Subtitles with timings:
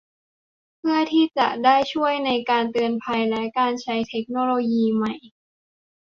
[0.77, 5.13] เพื่อที่จะได้ช่วยในการเตือนภัยและการใช้เทคโนโลยีใหม่